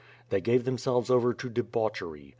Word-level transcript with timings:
They 0.31 0.41
gave 0.41 0.63
themselves 0.65 1.11
over 1.11 1.31
to 1.31 1.47
de 1.47 1.61
bauchery. 1.61 2.29